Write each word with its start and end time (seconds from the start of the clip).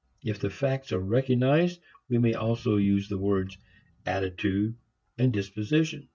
If 0.23 0.39
the 0.39 0.49
facts 0.49 0.91
are 0.91 0.97
recognized 0.99 1.79
we 2.09 2.17
may 2.17 2.33
also 2.33 2.77
use 2.77 3.07
the 3.07 3.19
words 3.19 3.55
attitude 4.03 4.73
and 5.19 5.31
disposition. 5.31 6.07